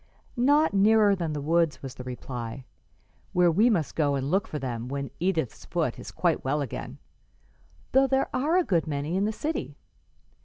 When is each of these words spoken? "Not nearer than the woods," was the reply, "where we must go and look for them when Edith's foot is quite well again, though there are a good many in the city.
"Not 0.35 0.73
nearer 0.73 1.15
than 1.15 1.33
the 1.33 1.39
woods," 1.41 1.83
was 1.83 1.93
the 1.93 2.03
reply, 2.03 2.65
"where 3.33 3.51
we 3.51 3.69
must 3.69 3.95
go 3.95 4.15
and 4.15 4.31
look 4.31 4.47
for 4.47 4.57
them 4.57 4.87
when 4.87 5.11
Edith's 5.19 5.65
foot 5.65 5.99
is 5.99 6.09
quite 6.09 6.43
well 6.43 6.59
again, 6.59 6.97
though 7.91 8.07
there 8.07 8.27
are 8.35 8.57
a 8.57 8.63
good 8.63 8.87
many 8.87 9.15
in 9.15 9.25
the 9.25 9.31
city. 9.31 9.77